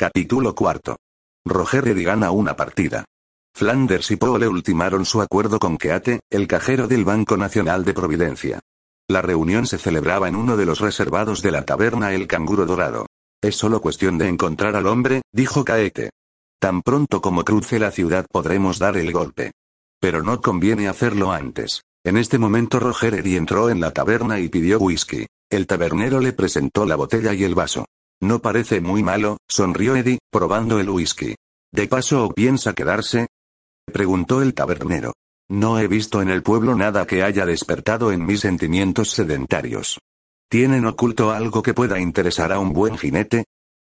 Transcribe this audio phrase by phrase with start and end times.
[0.00, 0.96] Capítulo cuarto.
[1.44, 3.04] Roger gana una partida.
[3.52, 8.60] Flanders y Poole ultimaron su acuerdo con Keate, el cajero del Banco Nacional de Providencia.
[9.08, 13.06] La reunión se celebraba en uno de los reservados de la taberna El Canguro Dorado.
[13.42, 16.10] Es solo cuestión de encontrar al hombre, dijo Kaete.
[16.60, 19.50] Tan pronto como cruce la ciudad podremos dar el golpe.
[20.00, 21.82] Pero no conviene hacerlo antes.
[22.04, 25.26] En este momento Roger Eddy entró en la taberna y pidió whisky.
[25.50, 27.84] El tabernero le presentó la botella y el vaso.
[28.20, 31.36] No parece muy malo, sonrió Eddie, probando el whisky.
[31.72, 33.28] ¿De paso o piensa quedarse?
[33.86, 35.12] Preguntó el tabernero.
[35.48, 39.98] No he visto en el pueblo nada que haya despertado en mis sentimientos sedentarios.
[40.50, 43.44] ¿Tienen oculto algo que pueda interesar a un buen jinete?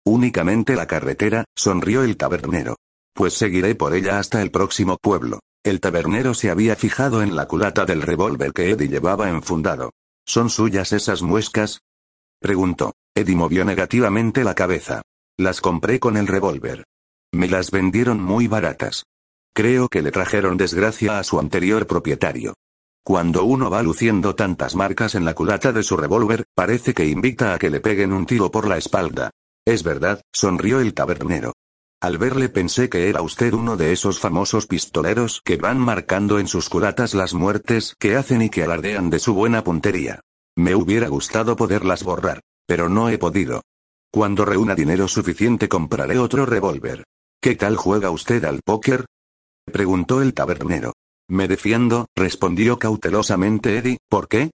[0.04, 2.76] Únicamente la carretera, sonrió el tabernero.
[3.14, 5.40] Pues seguiré por ella hasta el próximo pueblo.
[5.62, 9.90] El tabernero se había fijado en la culata del revólver que Eddie llevaba enfundado.
[10.26, 11.80] ¿Son suyas esas muescas?
[12.40, 12.92] Preguntó.
[13.18, 15.02] Eddie movió negativamente la cabeza.
[15.36, 16.84] Las compré con el revólver.
[17.32, 19.06] Me las vendieron muy baratas.
[19.52, 22.54] Creo que le trajeron desgracia a su anterior propietario.
[23.04, 27.54] Cuando uno va luciendo tantas marcas en la culata de su revólver, parece que invita
[27.54, 29.30] a que le peguen un tiro por la espalda.
[29.66, 31.54] Es verdad, sonrió el tabernero.
[32.00, 36.46] Al verle pensé que era usted uno de esos famosos pistoleros que van marcando en
[36.46, 40.20] sus culatas las muertes que hacen y que alardean de su buena puntería.
[40.56, 42.42] Me hubiera gustado poderlas borrar.
[42.68, 43.62] Pero no he podido.
[44.12, 47.04] Cuando reúna dinero suficiente compraré otro revólver.
[47.40, 49.06] ¿Qué tal juega usted al póker?
[49.64, 50.92] preguntó el tabernero.
[51.30, 54.50] Me defiendo, respondió cautelosamente Eddie, ¿por qué?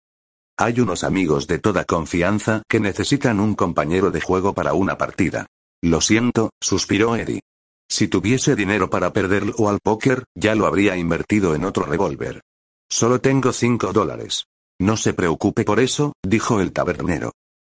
[0.57, 5.47] Hay unos amigos de toda confianza que necesitan un compañero de juego para una partida.
[5.83, 7.41] Lo siento, suspiró Eddie.
[7.89, 12.43] Si tuviese dinero para perderlo al póker, ya lo habría invertido en otro revólver.
[12.89, 14.45] Solo tengo cinco dólares.
[14.81, 17.33] No se preocupe por eso, dijo el tabernero.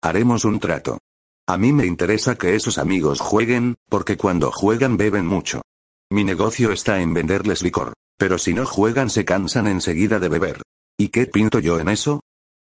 [0.06, 1.00] Haremos un trato.
[1.48, 5.62] A mí me interesa que esos amigos jueguen, porque cuando juegan beben mucho.
[6.12, 7.92] Mi negocio está en venderles licor.
[8.16, 10.62] Pero si no juegan se cansan enseguida de beber.
[10.96, 12.20] ¿Y qué pinto yo en eso?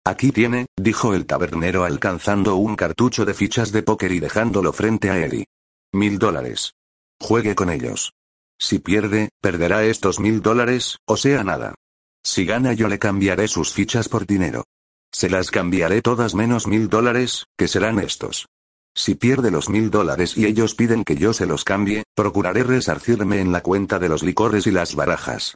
[0.04, 5.08] Aquí tiene, dijo el tabernero alcanzando un cartucho de fichas de póker y dejándolo frente
[5.10, 5.46] a Eddie.
[5.92, 6.72] Mil dólares.
[7.20, 8.10] Juegue con ellos.
[8.58, 11.76] Si pierde, perderá estos mil dólares, o sea nada.
[12.24, 14.64] Si gana yo le cambiaré sus fichas por dinero.
[15.12, 18.46] Se las cambiaré todas menos mil dólares, que serán estos.
[18.94, 23.40] Si pierde los mil dólares y ellos piden que yo se los cambie, procuraré resarcirme
[23.40, 25.54] en la cuenta de los licores y las barajas.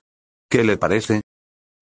[0.49, 1.23] ¿Qué le parece?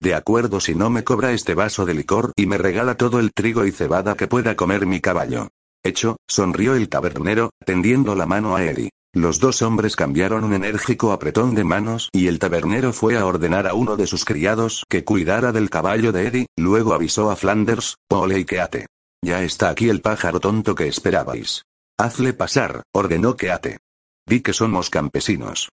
[0.00, 3.32] De acuerdo si no me cobra este vaso de licor y me regala todo el
[3.32, 5.48] trigo y cebada que pueda comer mi caballo.
[5.84, 8.90] Hecho, sonrió el tabernero, tendiendo la mano a Eddie.
[9.14, 13.66] Los dos hombres cambiaron un enérgico apretón de manos y el tabernero fue a ordenar
[13.66, 17.96] a uno de sus criados que cuidara del caballo de Eddie, luego avisó a Flanders,
[18.08, 18.86] Pole y Keate.
[19.22, 21.64] Ya está aquí el pájaro tonto que esperabais.
[21.98, 23.80] Hazle pasar, ordenó Keate.
[24.26, 25.68] Di que somos campesinos.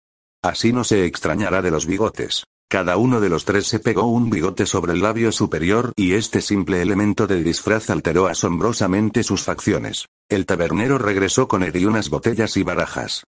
[0.43, 2.43] Así no se extrañará de los bigotes.
[2.69, 6.41] Cada uno de los tres se pegó un bigote sobre el labio superior y este
[6.41, 10.07] simple elemento de disfraz alteró asombrosamente sus facciones.
[10.27, 13.23] El tabernero regresó con Eddie unas botellas y barajas.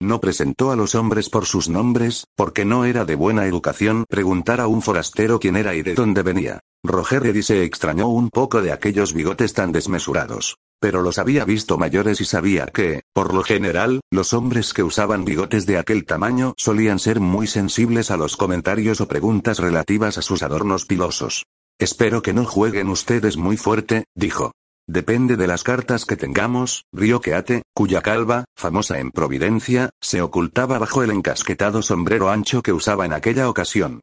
[0.00, 4.60] No presentó a los hombres por sus nombres, porque no era de buena educación preguntar
[4.60, 6.60] a un forastero quién era y de dónde venía.
[6.84, 10.56] Roger Eddy se extrañó un poco de aquellos bigotes tan desmesurados.
[10.80, 15.24] Pero los había visto mayores y sabía que, por lo general, los hombres que usaban
[15.24, 20.22] bigotes de aquel tamaño solían ser muy sensibles a los comentarios o preguntas relativas a
[20.22, 21.44] sus adornos pilosos.
[21.78, 24.52] Espero que no jueguen ustedes muy fuerte, dijo.
[24.86, 30.78] Depende de las cartas que tengamos, Río Keate, cuya calva, famosa en Providencia, se ocultaba
[30.78, 34.00] bajo el encasquetado sombrero ancho que usaba en aquella ocasión.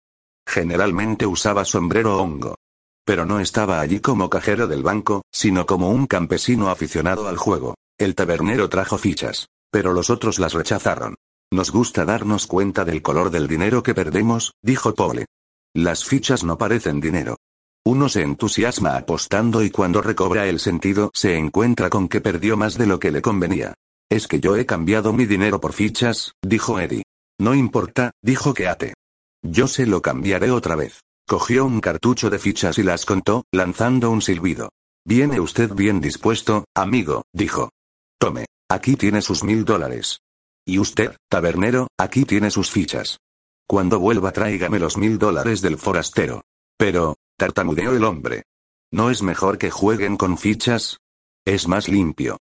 [0.48, 2.56] Generalmente usaba sombrero hongo.
[3.06, 7.76] Pero no estaba allí como cajero del banco, sino como un campesino aficionado al juego.
[8.00, 9.48] El tabernero trajo fichas.
[9.72, 11.16] Pero los otros las rechazaron.
[11.52, 15.26] Nos gusta darnos cuenta del color del dinero que perdemos, dijo Pole.
[15.74, 17.38] Las fichas no parecen dinero.
[17.86, 22.78] Uno se entusiasma apostando y cuando recobra el sentido se encuentra con que perdió más
[22.78, 23.74] de lo que le convenía.
[24.10, 27.04] Es que yo he cambiado mi dinero por fichas, dijo Eddie.
[27.40, 28.94] No importa, dijo Keate.
[29.42, 31.02] Yo se lo cambiaré otra vez.
[31.28, 34.70] Cogió un cartucho de fichas y las contó, lanzando un silbido.
[35.06, 37.72] Viene usted bien dispuesto, amigo, dijo.
[38.20, 38.46] Tome.
[38.70, 40.20] Aquí tiene sus mil dólares.
[40.66, 43.18] Y usted, tabernero, aquí tiene sus fichas.
[43.68, 46.44] Cuando vuelva tráigame los mil dólares del forastero.
[46.78, 48.44] Pero, tartamudeó el hombre.
[48.92, 51.00] ¿No es mejor que jueguen con fichas?
[51.44, 52.38] Es más limpio.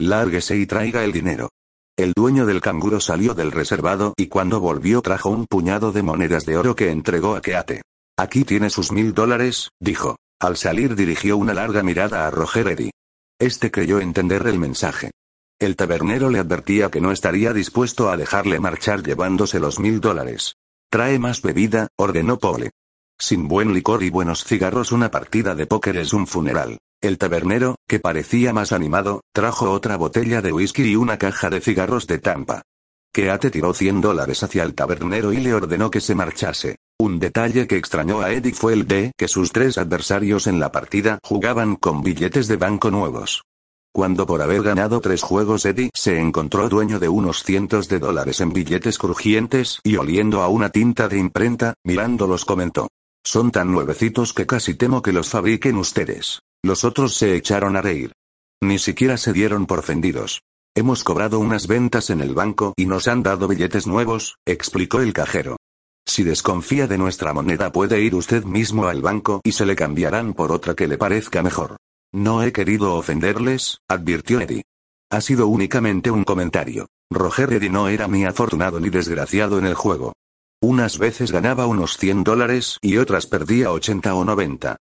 [0.00, 1.50] Lárguese y traiga el dinero.
[1.96, 6.44] El dueño del canguro salió del reservado y cuando volvió trajo un puñado de monedas
[6.44, 7.82] de oro que entregó a Keate.
[8.18, 10.16] Aquí tiene sus mil dólares, dijo.
[10.40, 12.90] Al salir dirigió una larga mirada a Roger Eddy.
[13.38, 15.12] Este creyó entender el mensaje.
[15.60, 20.56] El tabernero le advertía que no estaría dispuesto a dejarle marchar llevándose los mil dólares.
[20.90, 22.72] Trae más bebida, ordenó Pole.
[23.18, 26.78] Sin buen licor y buenos cigarros una partida de póker es un funeral.
[27.00, 31.60] El tabernero, que parecía más animado, trajo otra botella de whisky y una caja de
[31.60, 32.62] cigarros de Tampa.
[33.12, 36.76] Keate tiró 100 dólares hacia el tabernero y le ordenó que se marchase.
[36.98, 40.72] Un detalle que extrañó a Eddie fue el de que sus tres adversarios en la
[40.72, 43.42] partida jugaban con billetes de banco nuevos.
[43.92, 48.40] Cuando por haber ganado tres juegos Eddie se encontró dueño de unos cientos de dólares
[48.40, 52.88] en billetes crujientes y oliendo a una tinta de imprenta, mirándolos comentó.
[53.24, 56.40] Son tan nuevecitos que casi temo que los fabriquen ustedes.
[56.64, 58.12] Los otros se echaron a reír.
[58.62, 60.42] Ni siquiera se dieron por ofendidos.
[60.74, 65.12] Hemos cobrado unas ventas en el banco y nos han dado billetes nuevos, explicó el
[65.12, 65.56] cajero.
[66.06, 70.34] Si desconfía de nuestra moneda puede ir usted mismo al banco y se le cambiarán
[70.34, 71.76] por otra que le parezca mejor.
[72.12, 74.64] No he querido ofenderles, advirtió Eddie.
[75.10, 76.88] Ha sido únicamente un comentario.
[77.10, 80.12] Roger Eddie no era ni afortunado ni desgraciado en el juego.
[80.64, 84.76] Unas veces ganaba unos 100 dólares y otras perdía 80 o 90.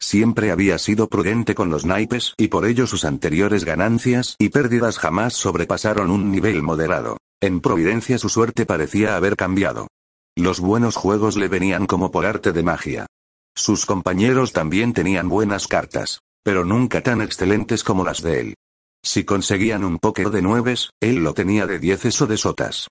[0.00, 4.98] Siempre había sido prudente con los naipes y por ello sus anteriores ganancias y pérdidas
[4.98, 7.18] jamás sobrepasaron un nivel moderado.
[7.42, 9.88] En Providencia su suerte parecía haber cambiado.
[10.36, 13.06] Los buenos juegos le venían como por arte de magia.
[13.54, 18.54] Sus compañeros también tenían buenas cartas, pero nunca tan excelentes como las de él.
[19.02, 22.88] Si conseguían un póker de nueves, él lo tenía de dieces o de sotas.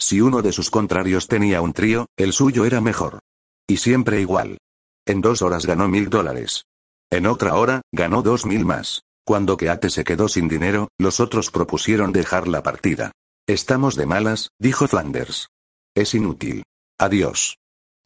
[0.00, 3.18] Si uno de sus contrarios tenía un trío, el suyo era mejor.
[3.66, 4.58] Y siempre igual.
[5.06, 6.64] En dos horas ganó mil dólares.
[7.10, 9.02] En otra hora, ganó dos mil más.
[9.24, 13.12] Cuando Keate se quedó sin dinero, los otros propusieron dejar la partida.
[13.46, 15.48] Estamos de malas, dijo Flanders.
[15.94, 16.62] Es inútil.
[16.98, 17.56] Adiós.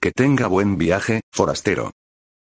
[0.00, 1.92] Que tenga buen viaje, forastero.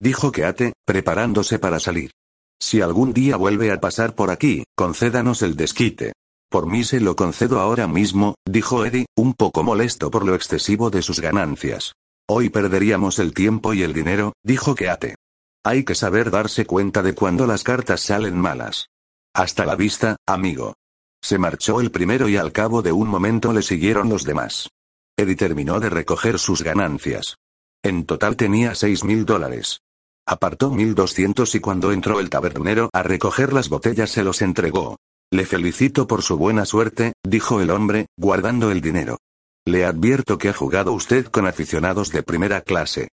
[0.00, 2.12] Dijo Keate, preparándose para salir.
[2.60, 6.12] Si algún día vuelve a pasar por aquí, concédanos el desquite.
[6.50, 10.90] Por mí se lo concedo ahora mismo, dijo Eddie, un poco molesto por lo excesivo
[10.90, 11.94] de sus ganancias.
[12.28, 15.14] Hoy perderíamos el tiempo y el dinero, dijo Keate.
[15.64, 18.88] Hay que saber darse cuenta de cuando las cartas salen malas.
[19.32, 20.74] Hasta la vista, amigo.
[21.22, 24.70] Se marchó el primero y al cabo de un momento le siguieron los demás.
[25.16, 27.36] Eddie terminó de recoger sus ganancias.
[27.84, 29.82] En total tenía seis mil dólares.
[30.26, 34.96] Apartó mil doscientos y cuando entró el tabernero a recoger las botellas se los entregó.
[35.32, 39.18] Le felicito por su buena suerte, dijo el hombre, guardando el dinero.
[39.64, 43.08] Le advierto que ha jugado usted con aficionados de primera clase.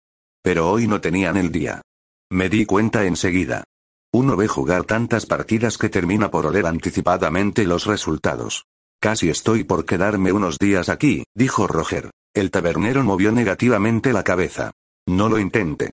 [0.43, 1.82] Pero hoy no tenían el día.
[2.31, 3.64] Me di cuenta enseguida.
[4.12, 8.66] Uno ve jugar tantas partidas que termina por oler anticipadamente los resultados.
[9.00, 12.11] Casi estoy por quedarme unos días aquí, dijo Roger.
[12.32, 14.70] El tabernero movió negativamente la cabeza.
[15.06, 15.90] No lo intente.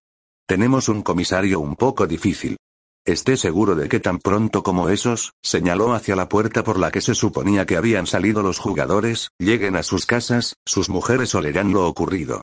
[0.48, 2.58] Tenemos un comisario un poco difícil.
[3.06, 7.02] Esté seguro de que tan pronto como esos, señaló hacia la puerta por la que
[7.02, 11.88] se suponía que habían salido los jugadores, lleguen a sus casas, sus mujeres olerán lo
[11.88, 12.42] ocurrido.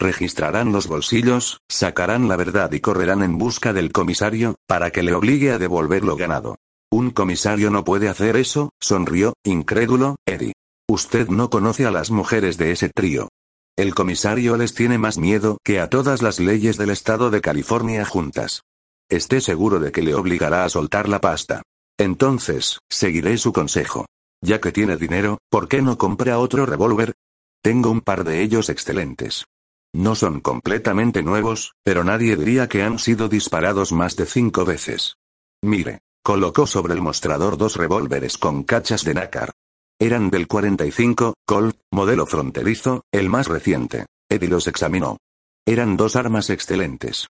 [0.00, 5.14] Registrarán los bolsillos, sacarán la verdad y correrán en busca del comisario, para que le
[5.14, 6.56] obligue a devolver lo ganado.
[6.90, 10.54] Un comisario no puede hacer eso, sonrió, incrédulo, Eddie.
[10.88, 13.28] Usted no conoce a las mujeres de ese trío.
[13.76, 18.04] El comisario les tiene más miedo que a todas las leyes del estado de California
[18.04, 18.62] juntas.
[19.10, 21.62] Esté seguro de que le obligará a soltar la pasta.
[21.98, 24.06] Entonces, seguiré su consejo.
[24.40, 27.14] Ya que tiene dinero, ¿por qué no compra otro revólver?
[27.60, 29.46] Tengo un par de ellos excelentes.
[29.92, 35.16] No son completamente nuevos, pero nadie diría que han sido disparados más de cinco veces.
[35.60, 39.50] Mire, colocó sobre el mostrador dos revólveres con cachas de nácar.
[39.98, 44.06] Eran del 45, Colt, modelo fronterizo, el más reciente.
[44.30, 45.18] Eddie los examinó.
[45.66, 47.26] Eran dos armas excelentes.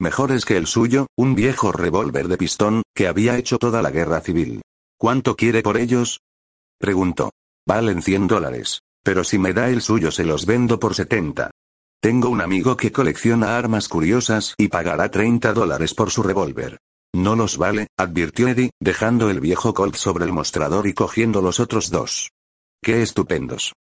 [0.00, 4.20] Mejores que el suyo, un viejo revólver de pistón, que había hecho toda la guerra
[4.20, 4.62] civil.
[4.98, 6.20] ¿Cuánto quiere por ellos?
[6.78, 7.30] Preguntó.
[7.66, 8.80] Valen 100 dólares.
[9.04, 11.50] Pero si me da el suyo se los vendo por 70.
[12.00, 16.78] Tengo un amigo que colecciona armas curiosas y pagará 30 dólares por su revólver.
[17.14, 21.60] No los vale, advirtió Eddie, dejando el viejo Colt sobre el mostrador y cogiendo los
[21.60, 22.30] otros dos.
[22.82, 23.72] ¡Qué estupendos!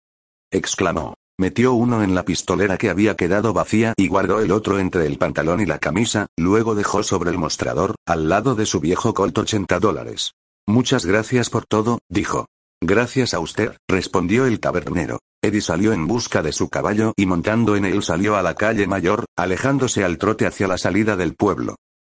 [0.51, 1.15] exclamó.
[1.43, 5.19] Metió uno en la pistolera que había quedado vacía y guardó el otro entre el
[5.19, 9.37] pantalón y la camisa, luego dejó sobre el mostrador, al lado de su viejo Colt
[9.37, 10.35] 80 dólares.
[10.69, 12.47] Muchas gracias por todo, dijo.
[12.81, 15.19] Gracias a usted, respondió el tabernero.
[15.43, 18.87] Eddie salió en busca de su caballo y montando en él salió a la calle
[18.87, 21.75] mayor, alejándose al trote hacia la salida del pueblo.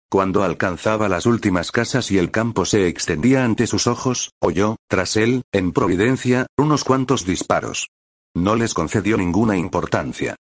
[0.09, 5.17] Cuando alcanzaba las últimas casas y el campo se extendía ante sus ojos, oyó, tras
[5.17, 7.89] él, en Providencia, unos cuantos disparos.
[8.37, 10.37] No les concedió ninguna importancia.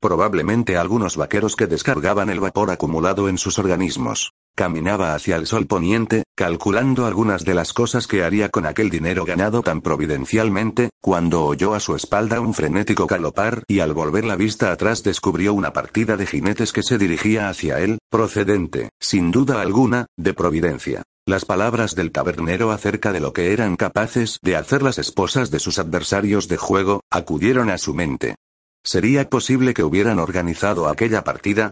[0.00, 4.30] Probablemente algunos vaqueros que descargaban el vapor acumulado en sus organismos.
[4.54, 9.24] Caminaba hacia el sol poniente, calculando algunas de las cosas que haría con aquel dinero
[9.24, 14.36] ganado tan providencialmente, cuando oyó a su espalda un frenético galopar y al volver la
[14.36, 19.60] vista atrás descubrió una partida de jinetes que se dirigía hacia él, procedente, sin duda
[19.60, 21.02] alguna, de Providencia.
[21.30, 25.60] Las palabras del tabernero acerca de lo que eran capaces de hacer las esposas de
[25.60, 28.34] sus adversarios de juego, acudieron a su mente.
[28.82, 31.70] ¿Sería posible que hubieran organizado aquella partida?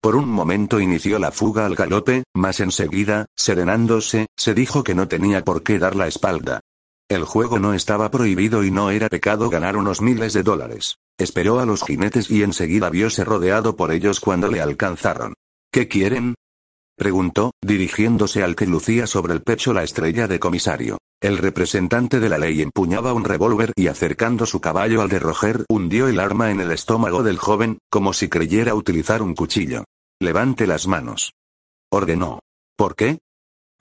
[0.00, 5.08] Por un momento inició la fuga al galope, mas enseguida, serenándose, se dijo que no
[5.08, 6.60] tenía por qué dar la espalda.
[7.08, 10.98] El juego no estaba prohibido y no era pecado ganar unos miles de dólares.
[11.18, 15.34] Esperó a los jinetes y enseguida viose rodeado por ellos cuando le alcanzaron.
[15.72, 16.36] ¿Qué quieren?
[17.00, 20.98] Preguntó, dirigiéndose al que lucía sobre el pecho la estrella de comisario.
[21.18, 25.64] El representante de la ley empuñaba un revólver y acercando su caballo al de Roger
[25.70, 29.84] hundió el arma en el estómago del joven, como si creyera utilizar un cuchillo.
[30.20, 31.32] Levante las manos.
[31.90, 32.40] Ordenó.
[32.76, 33.18] ¿Por qué?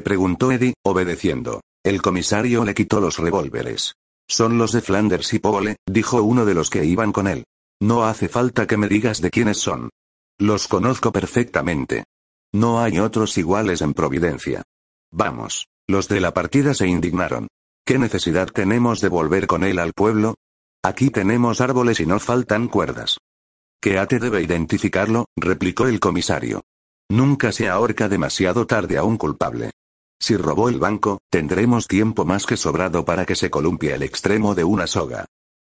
[0.02, 1.60] preguntó Eddie, obedeciendo.
[1.84, 3.96] El comisario le quitó los revólveres.
[4.30, 7.44] Son los de Flanders y Pole, dijo uno de los que iban con él.
[7.82, 9.90] No hace falta que me digas de quiénes son.
[10.38, 12.06] Los conozco perfectamente.
[12.54, 14.64] No hay otros iguales en Providencia.
[15.12, 15.68] Vamos.
[15.88, 17.48] Los de la partida se indignaron.
[17.86, 20.36] ¿Qué necesidad tenemos de volver con él al pueblo?
[20.84, 23.18] Aquí tenemos árboles y no faltan cuerdas.
[24.00, 26.62] Ate debe identificarlo, replicó el comisario.
[27.10, 29.72] Nunca se ahorca demasiado tarde a un culpable.
[30.20, 34.54] Si robó el banco, tendremos tiempo más que sobrado para que se columpie el extremo
[34.54, 35.26] de una soga.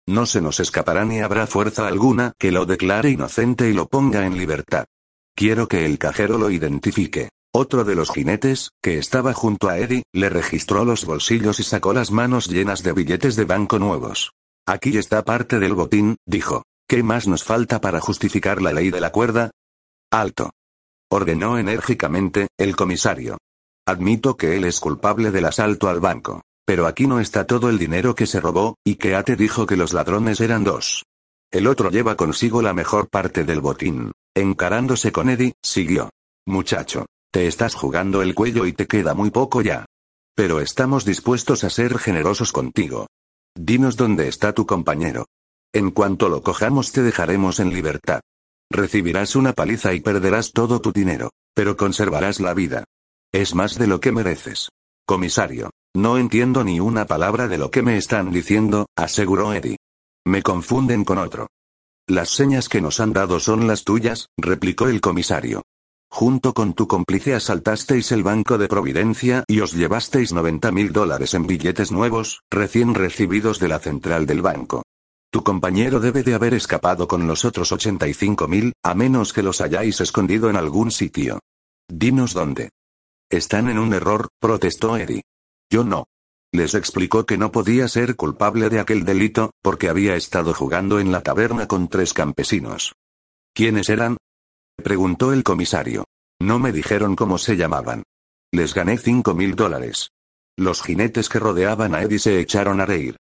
[0.08, 4.26] No se nos escapará ni habrá fuerza alguna que lo declare inocente y lo ponga
[4.26, 4.86] en libertad.
[5.36, 7.30] Quiero que el cajero lo identifique.
[7.54, 11.94] Otro de los jinetes, que estaba junto a Eddie, le registró los bolsillos y sacó
[11.94, 14.32] las manos llenas de billetes de banco nuevos.
[14.66, 16.64] Aquí está parte del botín, dijo.
[16.88, 19.52] ¿Qué más nos falta para justificar la ley de la cuerda?
[20.12, 20.52] Alto.
[21.10, 23.38] Ordenó enérgicamente, el comisario.
[23.86, 26.42] Admito que él es culpable del asalto al banco.
[26.66, 29.76] Pero aquí no está todo el dinero que se robó, y que Ate dijo que
[29.76, 31.04] los ladrones eran dos.
[31.52, 34.12] El otro lleva consigo la mejor parte del botín.
[34.36, 36.10] Encarándose con Eddie, siguió.
[36.48, 39.86] Muchacho, te estás jugando el cuello y te queda muy poco ya.
[40.36, 43.08] Pero estamos dispuestos a ser generosos contigo.
[43.56, 45.26] Dinos dónde está tu compañero.
[45.74, 48.22] En cuanto lo cojamos te dejaremos en libertad.
[48.70, 52.86] Recibirás una paliza y perderás todo tu dinero, pero conservarás la vida.
[53.34, 54.70] Es más de lo que mereces.
[55.06, 59.78] Comisario, no entiendo ni una palabra de lo que me están diciendo, aseguró Eddie.
[60.26, 61.48] Me confunden con otro.
[62.08, 65.64] Las señas que nos han dado son las tuyas, replicó el comisario.
[66.10, 71.34] Junto con tu cómplice asaltasteis el Banco de Providencia y os llevasteis 90 mil dólares
[71.34, 74.84] en billetes nuevos, recién recibidos de la central del banco.
[75.32, 79.62] Tu compañero debe de haber escapado con los otros 85 mil, a menos que los
[79.62, 81.40] hayáis escondido en algún sitio.
[81.88, 82.72] Dinos dónde.
[83.30, 85.24] Están en un error, protestó Eddie.
[85.70, 86.04] Yo no.
[86.54, 91.12] Les explicó que no podía ser culpable de aquel delito, porque había estado jugando en
[91.12, 92.94] la taberna con tres campesinos.
[93.54, 94.18] ¿Quiénes eran?
[94.76, 96.04] preguntó el comisario.
[96.42, 98.04] No me dijeron cómo se llamaban.
[98.52, 100.10] Les gané cinco mil dólares.
[100.58, 103.16] Los jinetes que rodeaban a Eddie se echaron a reír.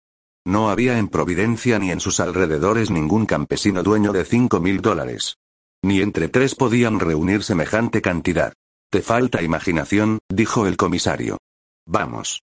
[0.45, 5.37] No había en Providencia ni en sus alrededores ningún campesino dueño de cinco mil dólares.
[5.83, 8.53] Ni entre tres podían reunir semejante cantidad.
[8.91, 11.37] Te falta imaginación, dijo el comisario.
[11.87, 12.41] Vamos.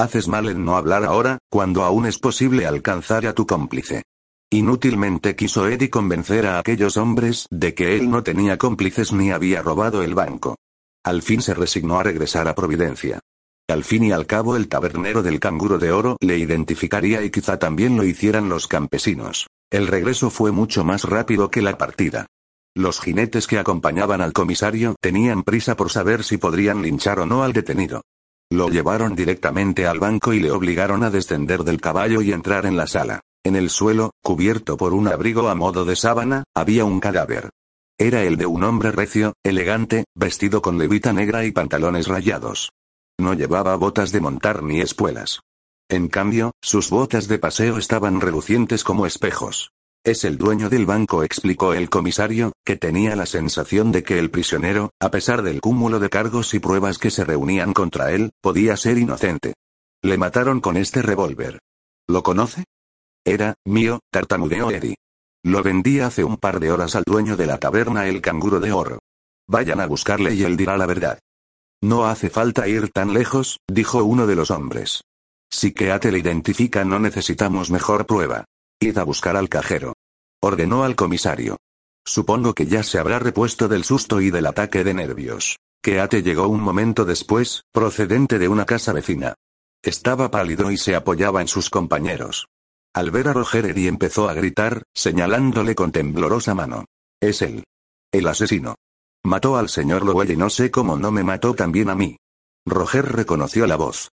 [0.00, 4.02] Haces mal en no hablar ahora, cuando aún es posible alcanzar a tu cómplice.
[4.50, 9.60] Inútilmente quiso Eddie convencer a aquellos hombres de que él no tenía cómplices ni había
[9.60, 10.56] robado el banco.
[11.04, 13.20] Al fin se resignó a regresar a Providencia.
[13.68, 17.58] Al fin y al cabo el tabernero del canguro de oro le identificaría y quizá
[17.58, 19.48] también lo hicieran los campesinos.
[19.70, 22.24] El regreso fue mucho más rápido que la partida.
[22.74, 27.42] Los jinetes que acompañaban al comisario tenían prisa por saber si podrían linchar o no
[27.42, 28.00] al detenido.
[28.52, 32.76] Lo llevaron directamente al banco y le obligaron a descender del caballo y entrar en
[32.76, 33.20] la sala.
[33.44, 37.50] En el suelo, cubierto por un abrigo a modo de sábana, había un cadáver.
[37.96, 42.70] Era el de un hombre recio, elegante, vestido con levita negra y pantalones rayados.
[43.20, 45.40] No llevaba botas de montar ni espuelas.
[45.88, 49.70] En cambio, sus botas de paseo estaban relucientes como espejos.
[50.02, 54.30] Es el dueño del banco, explicó el comisario, que tenía la sensación de que el
[54.30, 58.78] prisionero, a pesar del cúmulo de cargos y pruebas que se reunían contra él, podía
[58.78, 59.52] ser inocente.
[60.02, 61.58] Le mataron con este revólver.
[62.08, 62.64] ¿Lo conoce?
[63.26, 64.96] Era, mío, tartamudeó Eddie.
[65.44, 68.72] Lo vendí hace un par de horas al dueño de la taberna el canguro de
[68.72, 69.00] oro.
[69.46, 71.18] Vayan a buscarle y él dirá la verdad.
[71.82, 75.02] No hace falta ir tan lejos, dijo uno de los hombres.
[75.50, 78.46] Si Keate le identifica no necesitamos mejor prueba.
[78.82, 79.92] Id a buscar al cajero.
[80.40, 81.58] Ordenó al comisario.
[82.02, 85.58] Supongo que ya se habrá repuesto del susto y del ataque de nervios.
[85.82, 89.34] Keate llegó un momento después, procedente de una casa vecina.
[89.82, 92.46] Estaba pálido y se apoyaba en sus compañeros.
[92.94, 96.86] Al ver a Roger Eddy empezó a gritar, señalándole con temblorosa mano.
[97.20, 97.64] Es él.
[98.10, 98.76] El asesino.
[99.22, 102.16] Mató al señor Lowell y no sé cómo no me mató también a mí.
[102.66, 104.10] Roger reconoció la voz.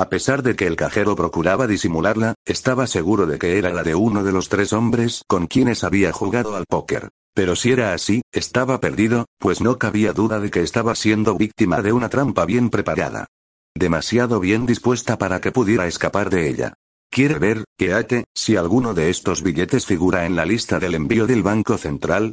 [0.00, 3.94] A pesar de que el cajero procuraba disimularla, estaba seguro de que era la de
[3.94, 7.10] uno de los tres hombres con quienes había jugado al póker.
[7.34, 11.82] Pero si era así, estaba perdido, pues no cabía duda de que estaba siendo víctima
[11.82, 13.26] de una trampa bien preparada.
[13.74, 16.72] Demasiado bien dispuesta para que pudiera escapar de ella.
[17.10, 21.42] ¿Quiere ver, Keate, si alguno de estos billetes figura en la lista del envío del
[21.42, 22.32] Banco Central?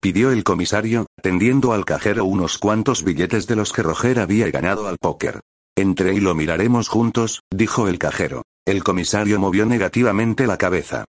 [0.00, 4.88] Pidió el comisario, tendiendo al cajero unos cuantos billetes de los que Roger había ganado
[4.88, 5.40] al póker.
[5.78, 8.42] Entre y lo miraremos juntos, dijo el cajero.
[8.66, 11.04] El comisario movió negativamente la cabeza.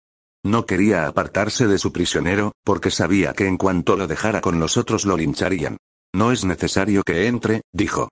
[0.44, 4.76] No quería apartarse de su prisionero, porque sabía que en cuanto lo dejara con los
[4.76, 5.76] otros lo lincharían.
[6.14, 8.08] No es necesario que entre, dijo.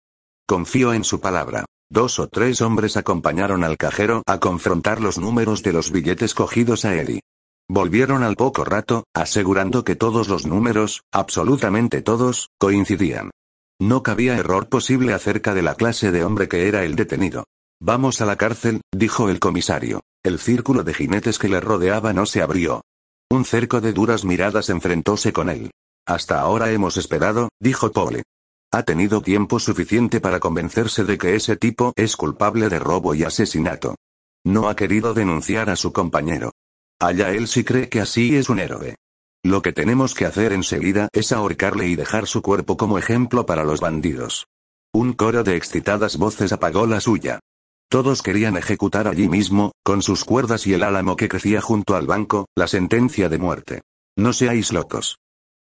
[0.46, 1.64] Confío en su palabra.
[1.90, 6.84] Dos o tres hombres acompañaron al cajero a confrontar los números de los billetes cogidos
[6.84, 7.20] a Eddie.
[7.68, 13.30] Volvieron al poco rato, asegurando que todos los números, absolutamente todos, coincidían.
[13.80, 17.44] No cabía error posible acerca de la clase de hombre que era el detenido.
[17.80, 20.02] Vamos a la cárcel, dijo el comisario.
[20.22, 22.82] El círculo de jinetes que le rodeaba no se abrió.
[23.30, 25.70] Un cerco de duras miradas enfrentóse con él.
[26.06, 28.22] Hasta ahora hemos esperado, dijo Pole.
[28.72, 33.24] Ha tenido tiempo suficiente para convencerse de que ese tipo es culpable de robo y
[33.24, 33.96] asesinato.
[34.44, 36.52] No ha querido denunciar a su compañero.
[37.00, 38.94] Allá él sí cree que así es un héroe.
[39.44, 43.62] Lo que tenemos que hacer enseguida es ahorcarle y dejar su cuerpo como ejemplo para
[43.62, 44.46] los bandidos.
[44.90, 47.40] Un coro de excitadas voces apagó la suya.
[47.90, 52.06] Todos querían ejecutar allí mismo, con sus cuerdas y el álamo que crecía junto al
[52.06, 53.82] banco, la sentencia de muerte.
[54.16, 55.18] No seáis locos.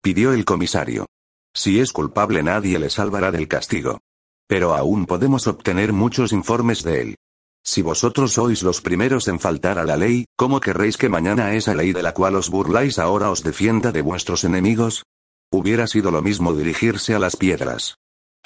[0.01, 1.05] Pidió el comisario.
[1.53, 3.99] Si es culpable nadie le salvará del castigo.
[4.47, 7.15] Pero aún podemos obtener muchos informes de él.
[7.63, 11.75] Si vosotros sois los primeros en faltar a la ley, ¿cómo querréis que mañana esa
[11.75, 15.03] ley de la cual os burláis ahora os defienda de vuestros enemigos?
[15.51, 17.95] Hubiera sido lo mismo dirigirse a las piedras.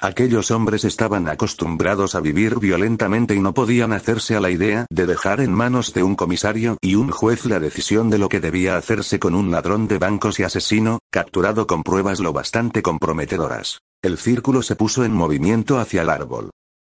[0.00, 5.06] Aquellos hombres estaban acostumbrados a vivir violentamente y no podían hacerse a la idea de
[5.06, 8.76] dejar en manos de un comisario y un juez la decisión de lo que debía
[8.76, 13.78] hacerse con un ladrón de bancos y asesino, capturado con pruebas lo bastante comprometedoras.
[14.02, 16.50] El círculo se puso en movimiento hacia el árbol.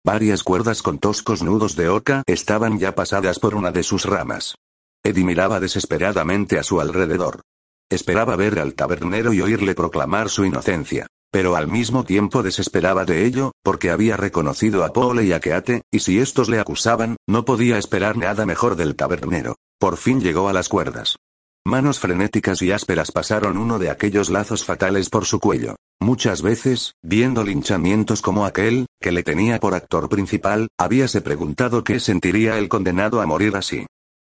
[0.06, 4.56] Varias cuerdas con toscos nudos de oca estaban ya pasadas por una de sus ramas.
[5.04, 7.42] Eddie miraba desesperadamente a su alrededor.
[7.90, 11.08] Esperaba ver al tabernero y oírle proclamar su inocencia.
[11.32, 15.84] Pero al mismo tiempo desesperaba de ello, porque había reconocido a Paul y a Keate,
[15.92, 19.56] y si estos le acusaban, no podía esperar nada mejor del tabernero.
[19.80, 21.18] Por fin llegó a las cuerdas.
[21.66, 25.76] Manos frenéticas y ásperas pasaron uno de aquellos lazos fatales por su cuello.
[26.02, 32.00] Muchas veces, viendo linchamientos como aquel, que le tenía por actor principal, habíase preguntado qué
[32.00, 33.86] sentiría el condenado a morir así.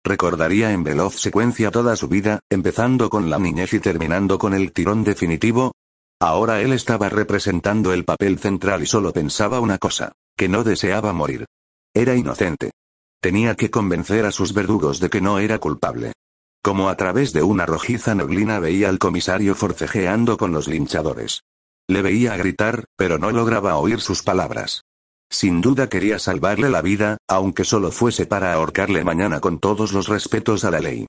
[0.04, 4.72] Recordaría en veloz secuencia toda su vida, empezando con la niñez y terminando con el
[4.72, 5.72] tirón definitivo,
[6.20, 11.12] Ahora él estaba representando el papel central y solo pensaba una cosa, que no deseaba
[11.12, 11.46] morir.
[11.94, 12.72] Era inocente.
[13.20, 16.12] Tenía que convencer a sus verdugos de que no era culpable.
[16.60, 21.42] Como a través de una rojiza neblina veía al comisario forcejeando con los linchadores.
[21.88, 24.82] Le veía gritar, pero no lograba oír sus palabras.
[25.30, 30.08] Sin duda quería salvarle la vida, aunque solo fuese para ahorcarle mañana con todos los
[30.08, 31.06] respetos a la ley.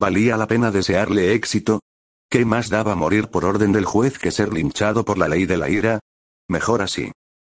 [0.00, 1.80] ¿Valía la pena desearle éxito?
[2.30, 5.58] ¿Qué más daba morir por orden del juez que ser linchado por la ley de
[5.58, 6.00] la ira?
[6.48, 7.12] Mejor así.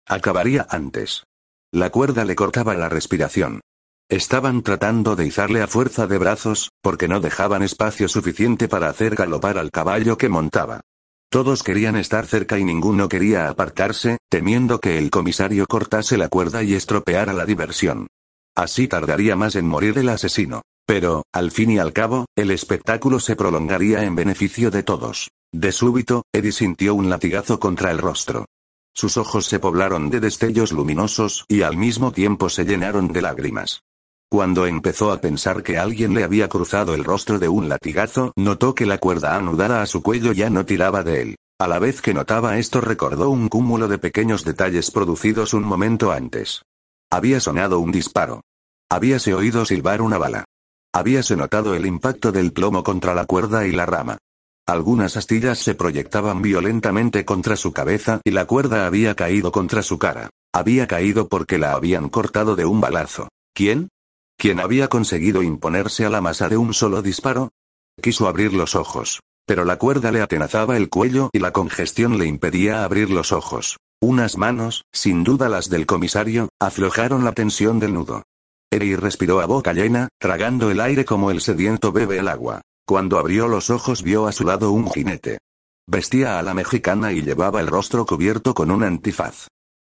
[0.07, 1.23] Acabaría antes.
[1.71, 3.61] La cuerda le cortaba la respiración.
[4.07, 9.15] Estaban tratando de izarle a fuerza de brazos, porque no dejaban espacio suficiente para hacer
[9.15, 10.81] galopar al caballo que montaba.
[11.29, 16.63] Todos querían estar cerca y ninguno quería apartarse, temiendo que el comisario cortase la cuerda
[16.63, 18.07] y estropeara la diversión.
[18.55, 20.61] Así tardaría más en morir el asesino.
[20.87, 25.29] Pero, al fin y al cabo, el espectáculo se prolongaría en beneficio de todos.
[25.51, 28.45] De súbito, Eddie sintió un latigazo contra el rostro.
[28.93, 33.81] Sus ojos se poblaron de destellos luminosos y al mismo tiempo se llenaron de lágrimas.
[34.29, 38.75] Cuando empezó a pensar que alguien le había cruzado el rostro de un latigazo, notó
[38.75, 41.35] que la cuerda anudada a su cuello ya no tiraba de él.
[41.59, 46.11] A la vez que notaba esto recordó un cúmulo de pequeños detalles producidos un momento
[46.11, 46.61] antes.
[47.09, 48.41] Había sonado un disparo.
[48.91, 50.43] Habíase oído silbar una bala.
[50.93, 54.17] Habíase notado el impacto del plomo contra la cuerda y la rama.
[54.67, 59.97] Algunas astillas se proyectaban violentamente contra su cabeza y la cuerda había caído contra su
[59.97, 60.29] cara.
[60.53, 63.29] Había caído porque la habían cortado de un balazo.
[63.53, 63.87] ¿Quién?
[64.38, 67.50] ¿Quién había conseguido imponerse a la masa de un solo disparo?
[68.00, 69.21] Quiso abrir los ojos.
[69.47, 73.78] Pero la cuerda le atenazaba el cuello y la congestión le impedía abrir los ojos.
[74.00, 78.23] Unas manos, sin duda las del comisario, aflojaron la tensión del nudo.
[78.69, 82.62] Eri respiró a boca llena, tragando el aire como el sediento bebe el agua.
[82.86, 85.39] Cuando abrió los ojos vio a su lado un jinete.
[85.88, 89.47] Vestía a la mexicana y llevaba el rostro cubierto con un antifaz.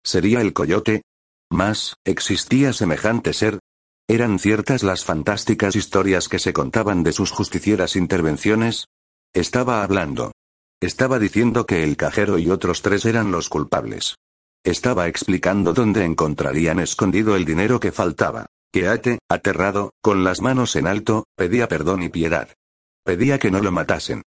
[0.05, 1.03] ¿Sería el coyote?
[1.51, 3.61] Más, ¿existía semejante ser?
[4.07, 8.89] ¿Eran ciertas las fantásticas historias que se contaban de sus justicieras intervenciones?
[9.33, 10.33] Estaba hablando.
[10.79, 14.17] Estaba diciendo que el cajero y otros tres eran los culpables.
[14.63, 18.47] Estaba explicando dónde encontrarían escondido el dinero que faltaba.
[18.71, 22.51] Que Ate, aterrado, con las manos en alto, pedía perdón y piedad.
[23.05, 24.23] Pedía que no lo matasen.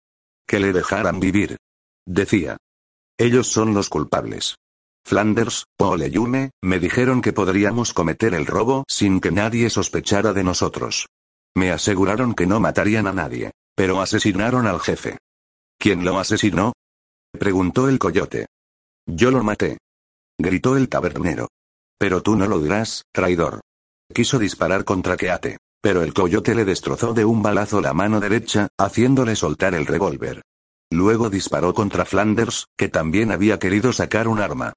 [0.48, 1.58] Que le dejaran vivir.
[2.08, 2.58] Decía.
[3.20, 4.56] Ellos son los culpables.
[5.08, 5.64] Flanders,
[6.12, 11.08] Yume, me dijeron que podríamos cometer el robo sin que nadie sospechara de nosotros.
[11.56, 13.52] Me aseguraron que no matarían a nadie.
[13.74, 15.18] Pero asesinaron al jefe.
[15.80, 16.74] ¿Quién lo asesinó?
[17.32, 18.48] preguntó el coyote.
[19.06, 19.78] Yo lo maté.
[20.38, 21.48] Gritó el tabernero.
[21.98, 23.62] Pero tú no lo dirás, traidor.
[24.14, 25.58] Quiso disparar contra Keate.
[25.82, 30.42] Pero el coyote le destrozó de un balazo la mano derecha, haciéndole soltar el revólver.
[30.92, 34.74] Luego disparó contra Flanders, que también había querido sacar un arma.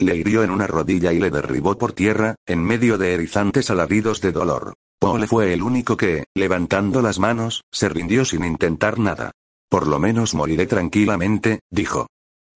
[0.00, 4.20] Le hirió en una rodilla y le derribó por tierra, en medio de erizantes alaridos
[4.20, 4.74] de dolor.
[4.98, 9.32] Paul fue el único que, levantando las manos, se rindió sin intentar nada.
[9.68, 12.06] Por lo menos moriré tranquilamente, dijo.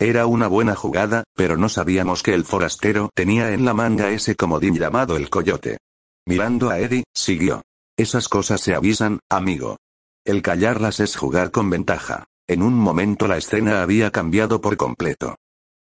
[0.00, 4.36] Era una buena jugada, pero no sabíamos que el forastero tenía en la manga ese
[4.36, 5.78] comodín llamado el coyote.
[6.26, 7.62] Mirando a Eddie, siguió.
[7.96, 9.76] Esas cosas se avisan, amigo.
[10.24, 12.24] El callarlas es jugar con ventaja.
[12.46, 15.36] En un momento la escena había cambiado por completo.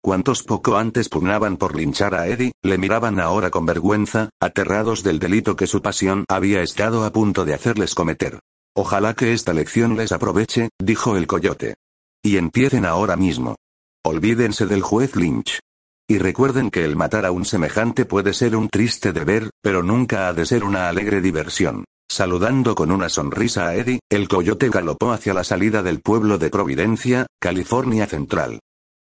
[0.05, 5.19] Cuantos poco antes pugnaban por linchar a Eddie, le miraban ahora con vergüenza, aterrados del
[5.19, 8.39] delito que su pasión había estado a punto de hacerles cometer.
[8.77, 11.77] Ojalá que esta lección les aproveche, dijo el coyote.
[12.23, 13.57] Y empiecen ahora mismo.
[14.05, 15.61] Olvídense del juez Lynch.
[16.07, 20.29] Y recuerden que el matar a un semejante puede ser un triste deber, pero nunca
[20.29, 21.87] ha de ser una alegre diversión.
[22.11, 26.51] Saludando con una sonrisa a Eddie, el coyote galopó hacia la salida del pueblo de
[26.51, 28.61] Providencia, California Central.